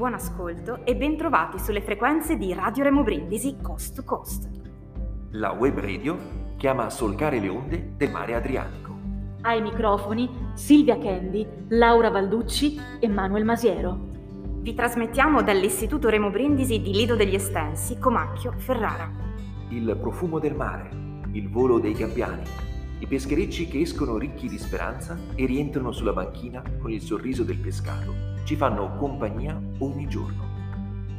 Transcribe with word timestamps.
buon 0.00 0.14
ascolto 0.14 0.86
e 0.86 0.96
bentrovati 0.96 1.58
sulle 1.58 1.82
frequenze 1.82 2.38
di 2.38 2.54
Radio 2.54 2.84
Remo 2.84 3.02
Brindisi 3.02 3.58
Coast 3.60 3.96
to 3.96 4.02
Coast. 4.02 4.48
La 5.32 5.50
web 5.50 5.78
radio 5.78 6.16
chiama 6.56 6.86
a 6.86 6.88
solcare 6.88 7.38
le 7.38 7.50
onde 7.50 7.92
del 7.98 8.10
mare 8.10 8.34
Adriatico. 8.34 8.96
Ai 9.42 9.60
microfoni 9.60 10.52
Silvia 10.54 10.96
Kendi, 10.96 11.46
Laura 11.68 12.08
Valducci 12.08 12.80
e 12.98 13.08
Manuel 13.08 13.44
Masiero. 13.44 14.08
Vi 14.62 14.72
trasmettiamo 14.72 15.42
dall'Istituto 15.42 16.08
Remo 16.08 16.30
Brindisi 16.30 16.80
di 16.80 16.94
Lido 16.94 17.14
degli 17.14 17.34
Estensi, 17.34 17.98
Comacchio, 17.98 18.54
Ferrara. 18.56 19.06
Il 19.68 19.98
profumo 20.00 20.38
del 20.38 20.54
mare, 20.54 20.88
il 21.32 21.50
volo 21.50 21.78
dei 21.78 21.92
gabbiani, 21.92 22.42
i 23.00 23.06
pescherecci 23.06 23.66
che 23.66 23.80
escono 23.80 24.16
ricchi 24.16 24.48
di 24.48 24.58
speranza 24.58 25.18
e 25.34 25.44
rientrano 25.46 25.92
sulla 25.92 26.12
banchina 26.12 26.62
con 26.78 26.90
il 26.90 27.00
sorriso 27.00 27.42
del 27.42 27.58
pescato 27.58 28.30
ci 28.50 28.56
fanno 28.56 28.96
compagnia 28.96 29.60
ogni 29.78 30.08
giorno. 30.08 30.48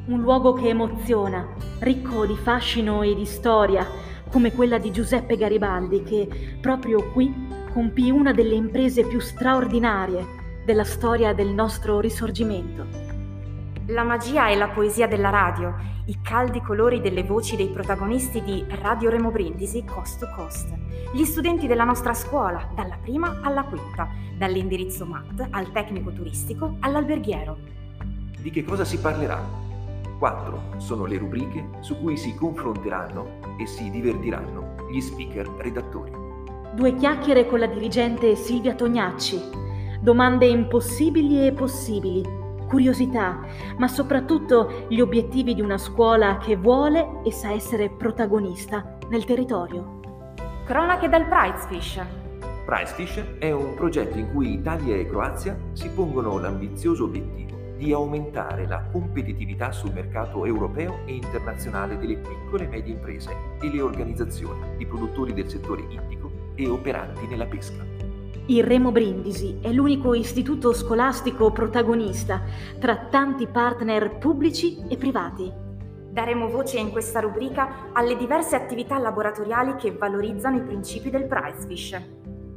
Un 0.07 0.19
luogo 0.19 0.51
che 0.51 0.67
emoziona, 0.67 1.47
ricco 1.79 2.25
di 2.25 2.35
fascino 2.35 3.03
e 3.03 3.15
di 3.15 3.25
storia, 3.25 3.87
come 4.29 4.51
quella 4.51 4.77
di 4.77 4.91
Giuseppe 4.91 5.37
Garibaldi 5.37 6.03
che 6.03 6.27
proprio 6.59 7.11
qui 7.11 7.33
compì 7.71 8.09
una 8.09 8.33
delle 8.33 8.55
imprese 8.55 9.05
più 9.05 9.19
straordinarie 9.19 10.63
della 10.65 10.83
storia 10.83 11.33
del 11.33 11.49
nostro 11.49 11.99
risorgimento. 11.99 13.10
La 13.87 14.03
magia 14.03 14.49
e 14.49 14.55
la 14.55 14.69
poesia 14.69 15.07
della 15.07 15.31
radio, 15.31 15.75
i 16.05 16.19
caldi 16.21 16.61
colori 16.61 17.01
delle 17.01 17.23
voci 17.23 17.55
dei 17.55 17.67
protagonisti 17.67 18.43
di 18.43 18.63
Radio 18.67 19.09
Remo 19.09 19.31
Brindisi 19.31 19.83
Coast 19.83 20.19
to 20.19 20.29
Coast, 20.35 20.71
gli 21.11 21.23
studenti 21.23 21.65
della 21.65 21.83
nostra 21.83 22.13
scuola, 22.13 22.69
dalla 22.75 22.97
prima 23.01 23.39
alla 23.41 23.63
quinta, 23.63 24.07
dall'indirizzo 24.37 25.05
MAT 25.05 25.47
al 25.49 25.71
tecnico 25.71 26.11
turistico 26.13 26.77
all'alberghiero. 26.79 27.57
Di 28.39 28.51
che 28.51 28.63
cosa 28.63 28.85
si 28.85 28.99
parlerà? 28.99 29.43
Quattro 30.19 30.75
sono 30.77 31.05
le 31.05 31.17
rubriche 31.17 31.69
su 31.79 31.99
cui 31.99 32.17
si 32.17 32.35
confronteranno 32.35 33.39
e 33.57 33.65
si 33.65 33.89
divertiranno 33.89 34.75
gli 34.91 35.01
speaker 35.01 35.49
redattori. 35.57 36.11
Due 36.75 36.95
chiacchiere 36.95 37.47
con 37.47 37.57
la 37.57 37.67
dirigente 37.67 38.35
Silvia 38.35 38.75
Tognacci, 38.75 39.41
domande 39.99 40.45
impossibili 40.45 41.47
e 41.47 41.51
possibili 41.51 42.39
curiosità, 42.71 43.41
ma 43.77 43.89
soprattutto 43.89 44.85
gli 44.87 45.01
obiettivi 45.01 45.53
di 45.53 45.59
una 45.59 45.77
scuola 45.77 46.37
che 46.37 46.55
vuole 46.55 47.19
e 47.25 47.31
sa 47.33 47.51
essere 47.51 47.89
protagonista 47.89 48.97
nel 49.09 49.25
territorio. 49.25 49.99
Cronache 50.65 51.09
dal 51.09 51.27
Prizefish. 51.27 52.01
Prizefish 52.65 53.23
è 53.39 53.51
un 53.51 53.73
progetto 53.75 54.17
in 54.17 54.31
cui 54.31 54.53
Italia 54.53 54.95
e 54.95 55.05
Croazia 55.05 55.57
si 55.73 55.89
pongono 55.89 56.39
l'ambizioso 56.39 57.03
obiettivo 57.03 57.59
di 57.75 57.91
aumentare 57.91 58.65
la 58.67 58.85
competitività 58.89 59.73
sul 59.73 59.91
mercato 59.91 60.45
europeo 60.45 60.99
e 61.05 61.15
internazionale 61.15 61.97
delle 61.97 62.15
piccole 62.15 62.65
e 62.65 62.67
medie 62.67 62.93
imprese 62.93 63.35
e 63.59 63.69
le 63.69 63.81
organizzazioni 63.81 64.77
di 64.77 64.85
produttori 64.85 65.33
del 65.33 65.49
settore 65.49 65.81
ittico 65.89 66.31
e 66.55 66.69
operanti 66.69 67.27
nella 67.27 67.47
pesca. 67.47 67.90
Il 68.47 68.63
Remo 68.63 68.91
Brindisi 68.91 69.59
è 69.61 69.71
l'unico 69.71 70.13
istituto 70.13 70.73
scolastico 70.73 71.51
protagonista 71.51 72.41
tra 72.79 73.07
tanti 73.09 73.47
partner 73.47 74.17
pubblici 74.17 74.83
e 74.87 74.97
privati. 74.97 75.51
Daremo 76.11 76.49
voce 76.49 76.77
in 76.77 76.91
questa 76.91 77.21
rubrica 77.21 77.93
alle 77.93 78.17
diverse 78.17 78.55
attività 78.55 78.97
laboratoriali 78.97 79.75
che 79.75 79.91
valorizzano 79.91 80.57
i 80.57 80.61
principi 80.61 81.09
del 81.09 81.27
Pricefish. 81.27 82.01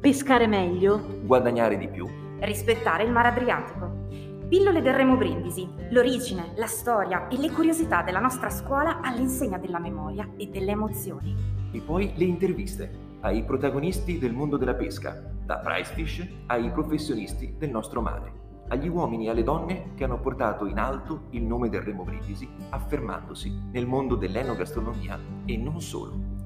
Pescare 0.00 0.47
meglio, 0.47 1.20
guadagnare 1.22 1.78
di 1.78 1.88
più, 1.88 2.09
rispettare 2.41 3.05
il 3.05 3.12
mare 3.12 3.28
Adriatico. 3.28 4.03
Pillole 4.48 4.83
del 4.83 4.94
Remo 4.94 5.16
Brindisi, 5.16 5.69
l'origine, 5.91 6.53
la 6.56 6.66
storia 6.66 7.28
e 7.28 7.38
le 7.38 7.50
curiosità 7.50 8.03
della 8.03 8.20
nostra 8.20 8.50
scuola 8.50 9.00
all'insegna 9.00 9.59
della 9.59 9.78
memoria 9.78 10.28
e 10.37 10.47
delle 10.47 10.72
emozioni. 10.72 11.34
E 11.71 11.81
poi 11.81 12.12
le 12.16 12.25
interviste 12.25 12.91
ai 13.21 13.44
protagonisti 13.44 14.19
del 14.19 14.32
mondo 14.32 14.56
della 14.56 14.75
pesca, 14.75 15.34
da 15.44 15.59
Pricefish 15.59 16.27
ai 16.47 16.71
professionisti 16.71 17.55
del 17.59 17.71
nostro 17.71 18.00
mare, 18.00 18.32
agli 18.69 18.88
uomini 18.88 19.27
e 19.27 19.31
alle 19.31 19.43
donne 19.43 19.93
che 19.94 20.05
hanno 20.05 20.21
portato 20.21 20.66
in 20.66 20.78
alto 20.78 21.25
il 21.31 21.43
nome 21.43 21.69
del 21.69 21.82
Remo 21.82 22.05
Brindisi, 22.05 22.49
affermandosi 22.71 23.69
nel 23.72 23.87
mondo 23.87 24.15
dell'enogastronomia 24.15 25.19
e 25.44 25.56
non 25.56 25.81
solo. 25.81 26.43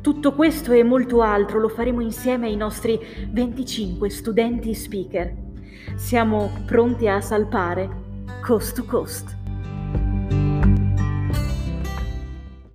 Tutto 0.00 0.34
questo 0.34 0.72
e 0.72 0.82
molto 0.82 1.22
altro 1.22 1.60
lo 1.60 1.68
faremo 1.68 2.00
insieme 2.00 2.48
ai 2.48 2.56
nostri 2.56 2.98
25 3.30 4.10
studenti 4.10 4.74
speaker. 4.74 5.32
Siamo 5.94 6.50
pronti 6.66 7.06
a 7.06 7.20
salpare 7.20 7.88
coast 8.42 8.74
to 8.74 8.84
coast. 8.84 9.41